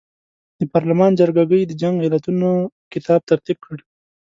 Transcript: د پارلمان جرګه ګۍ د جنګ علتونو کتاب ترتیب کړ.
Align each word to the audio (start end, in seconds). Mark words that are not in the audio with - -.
د 0.59 0.61
پارلمان 0.73 1.11
جرګه 1.19 1.43
ګۍ 1.51 1.61
د 1.67 1.71
جنګ 1.81 1.95
علتونو 2.05 2.49
کتاب 2.93 3.19
ترتیب 3.29 3.57
کړ. 3.65 3.77